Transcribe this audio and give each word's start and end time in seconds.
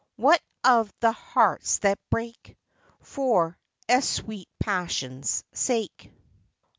What 0.15 0.41
of 0.63 0.91
the 1.01 1.11
hearts 1.11 1.77
that 1.83 1.99
break 2.09 2.57
For 3.01 3.55
a 3.87 4.01
sweet 4.01 4.49
passion's 4.59 5.43
sake 5.53 6.11